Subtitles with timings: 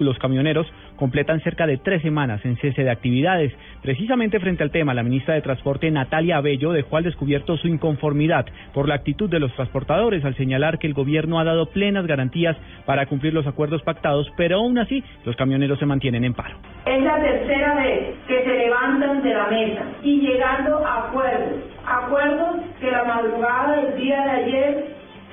[0.00, 3.52] Los camioneros completan cerca de tres semanas en cese de actividades.
[3.82, 8.46] Precisamente frente al tema, la ministra de Transporte Natalia Abello dejó al descubierto su inconformidad
[8.72, 12.56] por la actitud de los transportadores al señalar que el gobierno ha dado plenas garantías
[12.86, 16.56] para cumplir los acuerdos pactados, pero aún así los camioneros se mantienen en paro.
[16.86, 22.56] Es la tercera vez que se levantan de la mesa y llegando a acuerdos, acuerdos
[22.80, 24.89] que la madrugada del día de ayer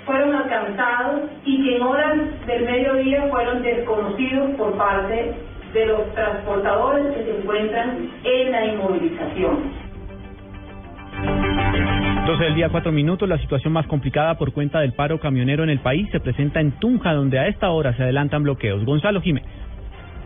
[0.08, 2.18] fueron alcanzados y que en horas
[2.48, 5.36] del mediodía fueron desconocidos por parte
[5.74, 9.88] de los transportadores que se encuentran en la inmovilización.
[12.26, 13.28] 12 del día, cuatro minutos.
[13.28, 16.72] La situación más complicada por cuenta del paro camionero en el país se presenta en
[16.80, 18.84] Tunja, donde a esta hora se adelantan bloqueos.
[18.86, 19.50] Gonzalo Jiménez.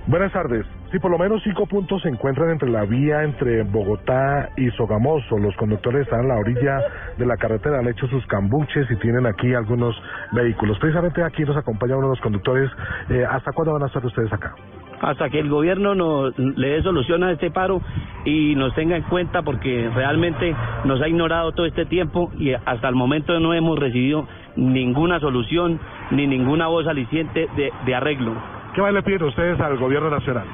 [0.07, 0.66] Buenas tardes.
[0.91, 5.38] Sí, por lo menos cinco puntos se encuentran entre la vía entre Bogotá y Sogamoso.
[5.38, 6.80] Los conductores están a la orilla
[7.17, 9.95] de la carretera, han hecho sus cambuches y tienen aquí algunos
[10.31, 10.79] vehículos.
[10.79, 12.69] Precisamente aquí nos acompaña uno de los conductores.
[13.09, 14.55] Eh, ¿Hasta cuándo van a estar ustedes acá?
[15.02, 17.81] hasta que el gobierno nos, le dé solución a este paro
[18.23, 22.88] y nos tenga en cuenta porque realmente nos ha ignorado todo este tiempo y hasta
[22.88, 25.79] el momento no hemos recibido ninguna solución
[26.11, 28.61] ni ninguna voz aliciente de, de arreglo.
[28.73, 30.45] ¿Qué más le piden ustedes al gobierno nacional?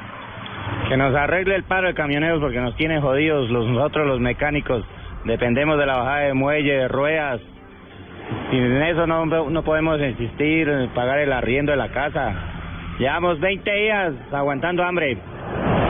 [0.90, 4.84] Que nos arregle el paro de camioneros porque nos tiene jodidos los, nosotros los mecánicos.
[5.26, 7.40] Dependemos de la bajada de muelle, de ruedas.
[8.50, 12.34] Sin eso no, no podemos insistir, en pagar el arriendo de la casa.
[12.98, 15.18] Llevamos 20 días aguantando hambre.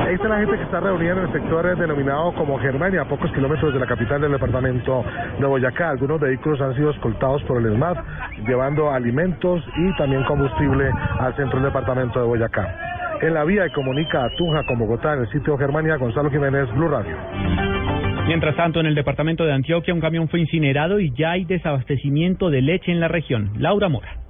[0.07, 3.29] Esta es la gente que está reunida en el sector denominado como Germania, a pocos
[3.33, 5.03] kilómetros de la capital del departamento
[5.37, 5.89] de Boyacá.
[5.89, 7.97] Algunos vehículos han sido escoltados por el ESMAD,
[8.47, 13.19] llevando alimentos y también combustible al centro del departamento de Boyacá.
[13.21, 16.73] En la vía que comunica a Tunja con Bogotá, en el sitio Germania, Gonzalo Jiménez,
[16.73, 17.17] Blue Radio.
[18.27, 22.49] Mientras tanto, en el departamento de Antioquia, un camión fue incinerado y ya hay desabastecimiento
[22.49, 23.51] de leche en la región.
[23.57, 24.26] Laura Mora.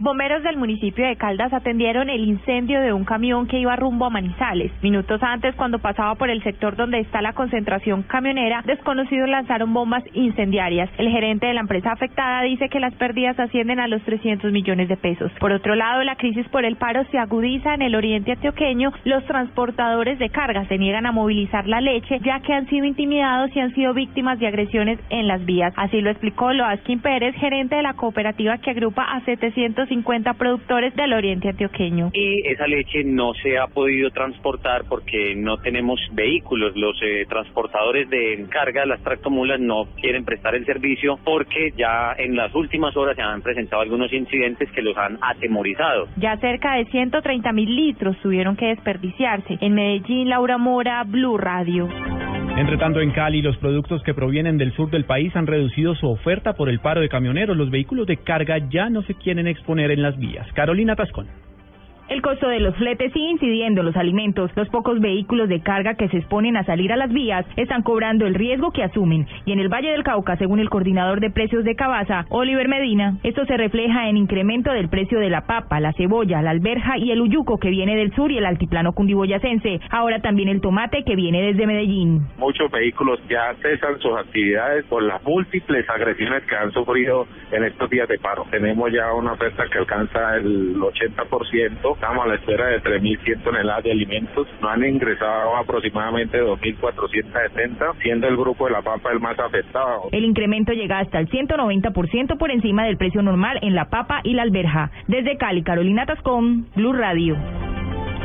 [0.00, 4.10] Bomberos del municipio de Caldas atendieron el incendio de un camión que iba rumbo a
[4.10, 4.70] Manizales.
[4.80, 10.04] Minutos antes, cuando pasaba por el sector donde está la concentración camionera, desconocidos lanzaron bombas
[10.12, 10.88] incendiarias.
[10.98, 14.88] El gerente de la empresa afectada dice que las pérdidas ascienden a los 300 millones
[14.88, 15.32] de pesos.
[15.40, 18.92] Por otro lado, la crisis por el paro se agudiza en el oriente antioqueño.
[19.02, 23.50] Los transportadores de carga se niegan a movilizar la leche, ya que han sido intimidados
[23.56, 25.74] y han sido víctimas de agresiones en las vías.
[25.76, 30.94] Así lo explicó Loaskin Pérez, gerente de la cooperativa que agrupa a 700 50 productores
[30.94, 32.10] del oriente antioqueño.
[32.12, 36.76] Y esa leche no se ha podido transportar porque no tenemos vehículos.
[36.76, 42.36] Los eh, transportadores de carga, las tractomulas, no quieren prestar el servicio porque ya en
[42.36, 46.08] las últimas horas se han presentado algunos incidentes que los han atemorizado.
[46.16, 49.58] Ya cerca de 130 mil litros tuvieron que desperdiciarse.
[49.60, 51.88] En Medellín, Laura Mora, Blue Radio.
[52.58, 56.08] Entre tanto, en Cali, los productos que provienen del sur del país han reducido su
[56.08, 57.56] oferta por el paro de camioneros.
[57.56, 60.44] Los vehículos de carga ya no se quieren exponer en las vías.
[60.54, 61.28] Carolina Tascón.
[62.08, 64.50] El costo de los fletes sigue incidiendo en los alimentos.
[64.56, 68.26] Los pocos vehículos de carga que se exponen a salir a las vías están cobrando
[68.26, 69.26] el riesgo que asumen.
[69.44, 73.18] Y en el Valle del Cauca, según el coordinador de precios de Cabaza, Oliver Medina,
[73.24, 77.10] esto se refleja en incremento del precio de la papa, la cebolla, la alberja y
[77.10, 79.78] el uyuco que viene del sur y el altiplano cundiboyacense.
[79.90, 82.26] Ahora también el tomate que viene desde Medellín.
[82.38, 87.90] Muchos vehículos ya cesan sus actividades por las múltiples agresiones que han sufrido en estos
[87.90, 88.46] días de paro.
[88.50, 93.82] Tenemos ya una oferta que alcanza el 80% estamos a la espera de 3.100 toneladas
[93.82, 94.46] de alimentos.
[94.62, 100.08] Nos han ingresado aproximadamente 2.470, siendo el grupo de la papa el más afectado.
[100.12, 104.34] El incremento llega hasta el 190% por encima del precio normal en la papa y
[104.34, 104.92] la alberja.
[105.08, 107.36] Desde Cali, Carolina Tascón, Blue Radio.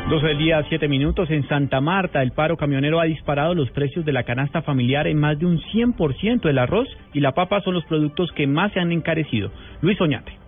[0.08, 1.28] 12 del día, 7 minutos.
[1.30, 5.18] En Santa Marta, el paro camionero ha disparado los precios de la canasta familiar en
[5.18, 6.48] más de un 100%.
[6.48, 9.50] El arroz y la papa son los productos que más se han encarecido.
[9.80, 10.43] Luis Oñate.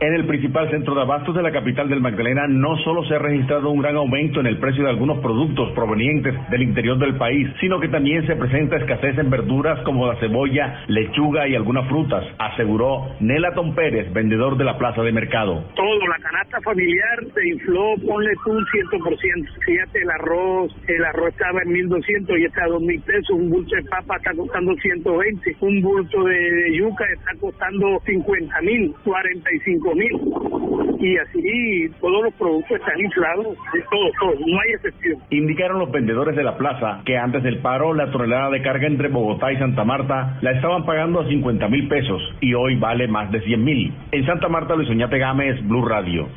[0.00, 3.18] En el principal centro de abastos de la capital del Magdalena no solo se ha
[3.18, 7.48] registrado un gran aumento en el precio de algunos productos provenientes del interior del país,
[7.58, 12.24] sino que también se presenta escasez en verduras como la cebolla, lechuga y algunas frutas,
[12.38, 15.64] aseguró Nelaton Pérez, vendedor de la plaza de mercado.
[15.74, 19.48] Todo, la canasta familiar se infló, ponle tú un 100%.
[19.66, 23.74] Fíjate, el arroz, el arroz estaba en 1200 y está a 2000 pesos, un bulto
[23.74, 29.94] de papa está costando 120, un bulto de, yuca está costando 50 mil, 45 cinco
[29.94, 30.48] mil
[31.00, 33.46] y así todos los productos están inflados,
[33.90, 35.18] todo, todo, no hay excepción.
[35.30, 39.08] Indicaron los vendedores de la plaza que antes del paro la tonelada de carga entre
[39.08, 43.30] Bogotá y Santa Marta la estaban pagando a 50 mil pesos y hoy vale más
[43.30, 43.92] de 100 mil.
[44.10, 46.28] En Santa Marta, Luis Oñate Gámez, Blue Radio.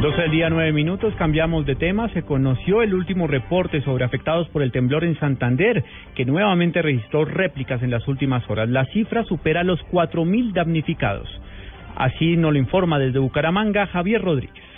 [0.00, 2.08] 12 del día, 9 minutos, cambiamos de tema.
[2.10, 5.82] Se conoció el último reporte sobre afectados por el temblor en Santander,
[6.14, 8.68] que nuevamente registró réplicas en las últimas horas.
[8.68, 11.28] La cifra supera los 4.000 damnificados.
[11.96, 14.76] Así nos lo informa desde Bucaramanga Javier Rodríguez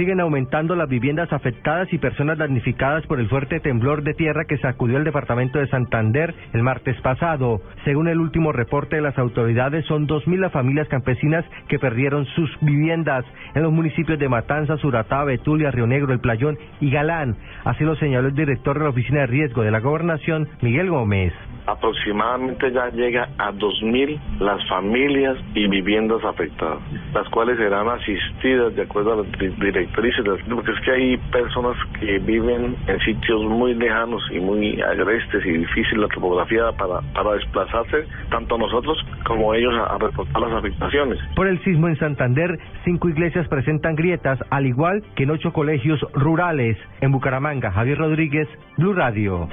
[0.00, 4.56] siguen aumentando las viviendas afectadas y personas damnificadas por el fuerte temblor de tierra que
[4.56, 7.60] sacudió el departamento de Santander el martes pasado.
[7.84, 12.50] Según el último reporte de las autoridades, son 2.000 las familias campesinas que perdieron sus
[12.62, 17.36] viviendas en los municipios de Matanzas, Suratá, Betulia, Río Negro, El Playón y Galán.
[17.64, 21.34] Así lo señaló el director de la Oficina de Riesgo de la Gobernación, Miguel Gómez
[21.66, 26.78] aproximadamente ya llega a 2.000 las familias y viviendas afectadas,
[27.14, 29.26] las cuales serán asistidas de acuerdo a las
[29.58, 35.44] directrices, porque es que hay personas que viven en sitios muy lejanos y muy agrestes
[35.44, 40.52] y difícil la topografía para, para desplazarse, tanto nosotros como ellos a, a reportar las
[40.52, 41.18] afectaciones.
[41.34, 46.00] Por el sismo en Santander, cinco iglesias presentan grietas, al igual que en ocho colegios
[46.14, 46.76] rurales.
[47.00, 49.48] En Bucaramanga, Javier Rodríguez, Blue Radio.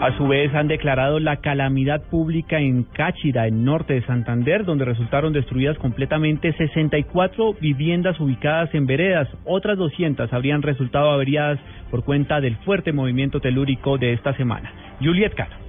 [0.00, 4.84] A su vez han declarado la calamidad pública en Cáchira, en norte de Santander, donde
[4.84, 9.26] resultaron destruidas completamente 64 viviendas ubicadas en veredas.
[9.46, 11.58] Otras 200 habrían resultado averiadas
[11.90, 14.70] por cuenta del fuerte movimiento telúrico de esta semana.
[15.00, 15.65] Juliet Cano.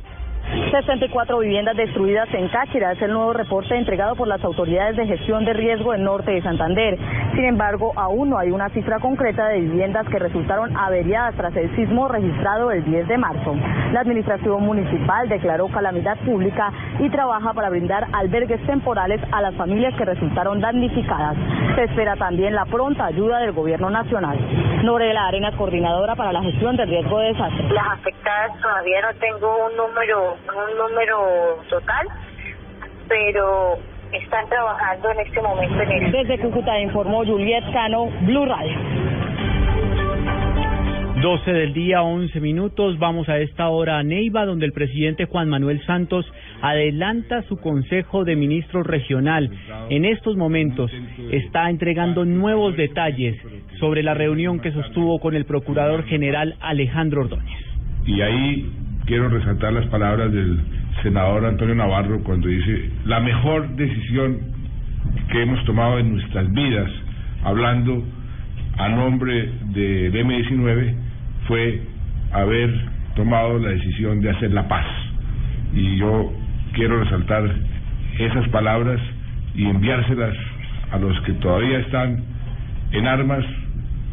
[0.72, 5.44] 64 viviendas destruidas en Cáchira es el nuevo reporte entregado por las autoridades de gestión
[5.44, 6.98] de riesgo en norte de Santander.
[7.36, 11.76] Sin embargo, aún no hay una cifra concreta de viviendas que resultaron averiadas tras el
[11.76, 13.56] sismo registrado el 10 de marzo.
[13.92, 19.94] La administración municipal declaró calamidad pública y trabaja para brindar albergues temporales a las familias
[19.96, 21.36] que resultaron damnificadas.
[21.76, 24.38] Se espera también la pronta ayuda del gobierno nacional.
[24.88, 27.68] Norela Arenas, coordinadora para la gestión de riesgo de desastre.
[27.74, 32.08] Las afectadas todavía no tengo un número un número total,
[33.10, 33.78] pero
[34.14, 36.18] están trabajando en este momento en eso.
[36.18, 38.78] Desde Cúcuta informó Juliet Cano, Blue Radio.
[41.22, 42.98] 12 del día, 11 minutos.
[43.00, 46.26] Vamos a esta hora a Neiva, donde el presidente Juan Manuel Santos
[46.62, 49.50] adelanta su Consejo de Ministros Regional.
[49.90, 50.92] En estos momentos
[51.32, 53.36] está entregando nuevos detalles
[53.80, 57.60] sobre la reunión que sostuvo con el Procurador General Alejandro Ordóñez.
[58.06, 58.72] Y ahí
[59.06, 60.60] quiero resaltar las palabras del
[61.04, 64.38] senador Antonio Navarro cuando dice la mejor decisión
[65.32, 66.90] que hemos tomado en nuestras vidas,
[67.44, 68.04] hablando
[68.78, 70.96] a nombre del M19,
[71.48, 71.82] fue
[72.32, 72.74] haber
[73.16, 74.86] tomado la decisión de hacer la paz.
[75.74, 76.32] Y yo
[76.74, 77.50] quiero resaltar
[78.20, 79.00] esas palabras
[79.56, 80.36] y enviárselas
[80.92, 82.24] a los que todavía están
[82.92, 83.44] en armas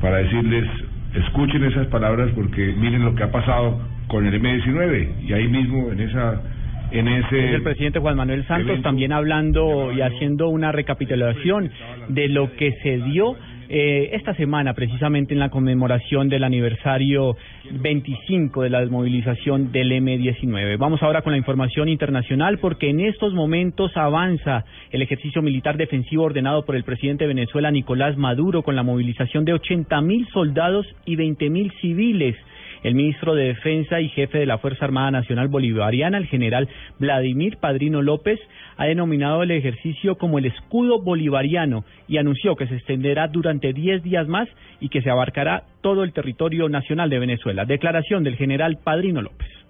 [0.00, 0.68] para decirles,
[1.14, 5.90] escuchen esas palabras porque miren lo que ha pasado con el M19 y ahí mismo
[5.90, 6.42] en esa
[6.90, 11.70] en ese el presidente Juan Manuel Santos también hablando y haciendo una recapitulación
[12.08, 13.36] de lo que se dio
[13.68, 17.36] eh, esta semana precisamente en la conmemoración del aniversario
[17.70, 20.76] 25 de la desmovilización del M19.
[20.78, 26.24] Vamos ahora con la información internacional porque en estos momentos avanza el ejercicio militar defensivo
[26.24, 30.86] ordenado por el presidente de Venezuela Nicolás Maduro con la movilización de 80 mil soldados
[31.06, 32.36] y 20 mil civiles
[32.84, 36.68] el ministro de Defensa y jefe de la Fuerza Armada Nacional Bolivariana, el general
[37.00, 38.38] Vladimir Padrino López,
[38.76, 44.02] ha denominado el ejercicio como el escudo bolivariano y anunció que se extenderá durante 10
[44.02, 44.48] días más
[44.80, 47.64] y que se abarcará todo el territorio nacional de Venezuela.
[47.64, 49.63] Declaración del general Padrino López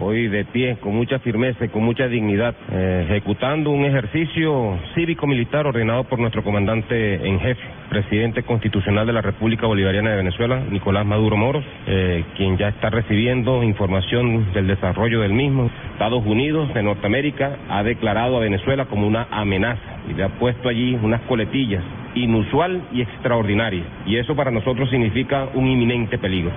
[0.00, 5.66] hoy de pie, con mucha firmeza y con mucha dignidad, eh, ejecutando un ejercicio cívico-militar
[5.66, 11.04] ordenado por nuestro comandante en jefe, presidente constitucional de la República Bolivariana de Venezuela, Nicolás
[11.04, 15.70] Maduro Moros, eh, quien ya está recibiendo información del desarrollo del mismo.
[15.92, 20.68] Estados Unidos de Norteamérica ha declarado a Venezuela como una amenaza y le ha puesto
[20.68, 21.82] allí unas coletillas
[22.14, 26.50] inusual y extraordinaria, y eso para nosotros significa un inminente peligro.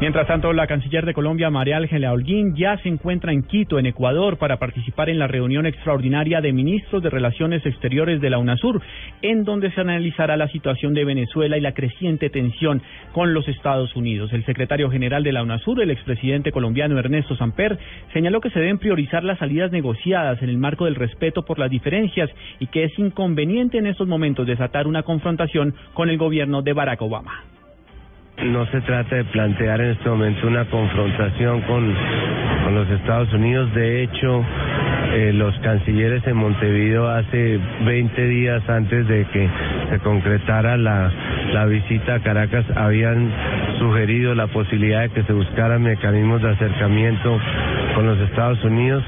[0.00, 3.86] Mientras tanto, la canciller de Colombia, María Ángela Holguín, ya se encuentra en Quito, en
[3.86, 8.80] Ecuador, para participar en la reunión extraordinaria de ministros de Relaciones Exteriores de la UNASUR,
[9.22, 12.80] en donde se analizará la situación de Venezuela y la creciente tensión
[13.12, 14.32] con los Estados Unidos.
[14.32, 17.76] El secretario general de la UNASUR, el expresidente colombiano Ernesto Samper,
[18.12, 21.72] señaló que se deben priorizar las salidas negociadas en el marco del respeto por las
[21.72, 26.72] diferencias y que es inconveniente en estos momentos desatar una confrontación con el gobierno de
[26.72, 27.57] Barack Obama.
[28.44, 31.92] No se trata de plantear en este momento una confrontación con,
[32.64, 33.74] con los Estados Unidos.
[33.74, 34.44] De hecho,
[35.12, 39.48] eh, los cancilleres en Montevideo hace 20 días antes de que
[39.90, 41.10] se concretara la,
[41.52, 43.28] la visita a Caracas habían
[43.80, 47.40] sugerido la posibilidad de que se buscaran mecanismos de acercamiento
[47.96, 49.02] con los Estados Unidos.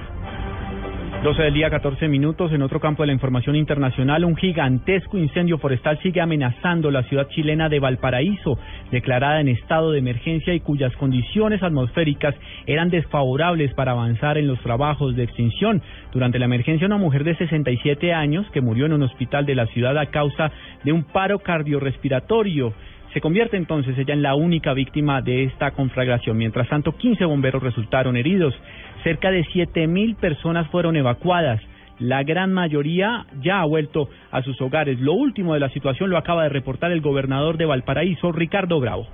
[1.22, 2.50] 12 del día, 14 minutos.
[2.50, 7.28] En otro campo de la información internacional, un gigantesco incendio forestal sigue amenazando la ciudad
[7.28, 8.58] chilena de Valparaíso,
[8.90, 12.34] declarada en estado de emergencia y cuyas condiciones atmosféricas
[12.66, 15.82] eran desfavorables para avanzar en los trabajos de extinción.
[16.10, 19.66] Durante la emergencia, una mujer de 67 años que murió en un hospital de la
[19.66, 20.50] ciudad a causa
[20.84, 22.72] de un paro cardiorrespiratorio.
[23.12, 26.36] Se convierte entonces ella en la única víctima de esta conflagración.
[26.36, 28.54] Mientras tanto, 15 bomberos resultaron heridos.
[29.02, 31.60] Cerca de 7.000 personas fueron evacuadas.
[31.98, 35.00] La gran mayoría ya ha vuelto a sus hogares.
[35.00, 39.08] Lo último de la situación lo acaba de reportar el gobernador de Valparaíso, Ricardo Bravo.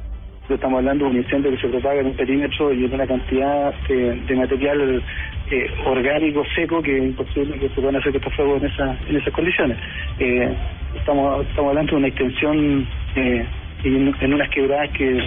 [0.49, 3.75] Estamos hablando de un incendio que se propaga en un perímetro y en una cantidad
[3.89, 5.03] de, de material
[5.51, 9.17] eh, orgánico seco que es imposible que se puedan hacer estos fuegos en, esa, en
[9.17, 9.77] esas condiciones.
[10.21, 10.55] Eh,
[10.97, 12.87] estamos, estamos hablando de una extensión
[13.17, 13.47] eh,
[13.89, 15.21] en, en unas quebradas que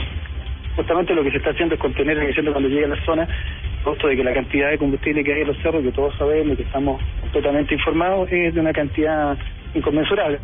[0.75, 3.27] justamente lo que se está haciendo es contener el incendio cuando llegue a la zona,
[3.83, 6.53] costo de que la cantidad de combustible que hay en los cerros, que todos sabemos
[6.53, 9.37] y que estamos completamente informados, es de una cantidad
[9.73, 10.39] inconmensurable.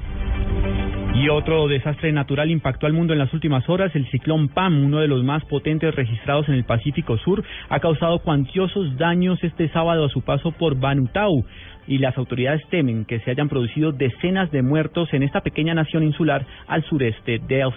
[1.16, 3.96] Y otro desastre natural impactó al mundo en las últimas horas.
[3.96, 8.20] El ciclón Pam, uno de los más potentes registrados en el Pacífico Sur, ha causado
[8.20, 11.46] cuantiosos daños este sábado a su paso por Vanuatu.
[11.88, 16.04] Y las autoridades temen que se hayan producido decenas de muertos en esta pequeña nación
[16.04, 17.74] insular al sureste de Australia.